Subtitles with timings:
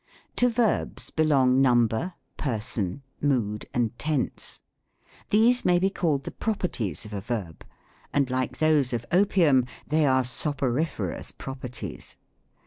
[0.37, 4.59] To verbs belong Number, Person, Mood, and Tense.
[5.29, 7.63] These may be called the properties of a verb;
[8.11, 12.17] and like those of opium, they are soporiferous properties.